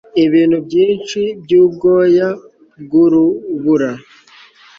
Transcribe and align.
ibintu 0.25 0.57
byinshi 0.67 1.19
byubwoya 1.43 2.27
bwurubura 2.83 3.89